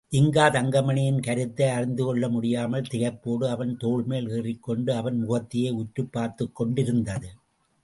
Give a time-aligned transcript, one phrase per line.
[0.09, 7.29] ஜின்கா தங்கமணியின் கருத்தை அறிந்துகொள்ள முடியாமல் திகைப்போடு அவன் தோள்மேல் ஏறிக்கொண்டு அவன் முகத்தையே உற்றுப் பார்த்துக்கொண்டிருந்தது.